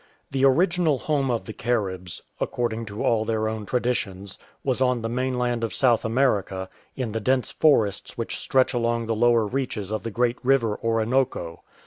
The 0.31 0.43
original 0.45 0.97
home 0.97 1.29
of 1.29 1.45
the 1.45 1.53
Caribs, 1.53 2.23
accord 2.39 2.73
ing 2.73 2.85
to 2.87 3.03
all 3.05 3.23
their 3.23 3.47
own 3.47 3.67
traditions, 3.67 4.39
was 4.63 4.81
on 4.81 5.03
the 5.03 5.09
mainland 5.09 5.63
of 5.63 5.75
South 5.75 6.03
America, 6.03 6.69
in 6.95 7.11
the 7.11 7.19
dense 7.19 7.51
forests 7.51 8.17
which 8.17 8.39
stretch 8.39 8.73
along 8.73 9.05
the 9.05 9.13
lower 9.15 9.45
reaches 9.45 9.91
of 9.91 10.01
the 10.01 10.09
great 10.09 10.37
river 10.43 10.75
Orinoco. 10.83 11.61